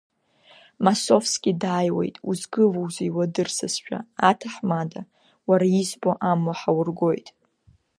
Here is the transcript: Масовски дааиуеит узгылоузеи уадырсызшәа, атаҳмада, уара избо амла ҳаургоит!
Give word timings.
Масовски 0.83 1.51
дааиуеит 1.61 2.15
узгылоузеи 2.29 3.13
уадырсызшәа, 3.15 3.99
атаҳмада, 4.29 5.01
уара 5.49 5.67
избо 5.79 6.11
амла 6.29 6.53
ҳаургоит! 6.59 7.27